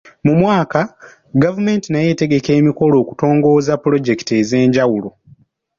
[0.25, 0.79] Mu mwaka,
[1.43, 5.09] gavumenti nayo etegeka emikolo okutongoza pulojekiti ez'enjawulo.